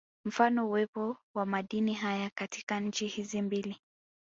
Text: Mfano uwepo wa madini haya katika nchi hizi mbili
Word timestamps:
Mfano 0.25 0.67
uwepo 0.67 1.17
wa 1.33 1.45
madini 1.45 1.93
haya 1.93 2.31
katika 2.35 2.79
nchi 2.79 3.07
hizi 3.07 3.41
mbili 3.41 3.77